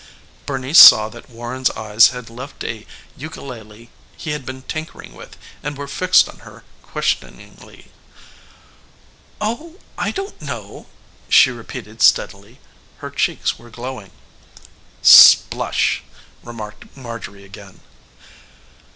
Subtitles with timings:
[0.47, 5.77] Bernice saw that Warren's eyes had left a ukulele he had been tinkering with and
[5.77, 7.91] were fixed on her questioningly.
[9.39, 10.87] "Oh, I don't know!"
[11.29, 12.59] she repeated steadily.
[12.97, 14.09] Her cheeks were glowing.
[15.03, 16.01] "Splush!"
[16.41, 17.81] remarked Marjorie again.